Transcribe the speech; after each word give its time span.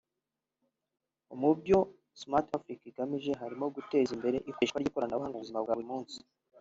Mu 1.39 1.51
byo 1.59 1.79
Smart 2.21 2.47
Africa 2.57 2.83
igamije 2.91 3.31
harimo 3.41 3.65
guteza 3.75 4.11
imbere 4.17 4.37
ikoreshwa 4.49 4.77
ry’ikoranabuhanga 4.79 5.35
mu 5.37 5.43
buzima 5.43 5.59
bwa 5.63 5.75
buri 5.77 5.89
munsi 5.91 6.17